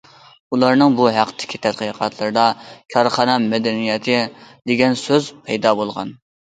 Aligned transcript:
ئۇلارنىڭ 0.55 0.95
بۇ 0.99 1.09
ھەقتىكى 1.17 1.59
تەتقىقاتلىرىدا‹‹ 1.67 2.47
كارخانا 2.95 3.39
مەدەنىيىتى›› 3.47 4.21
دېگەن 4.73 5.03
سۆز 5.09 5.35
پەيدا 5.49 5.81
بولغان. 5.83 6.17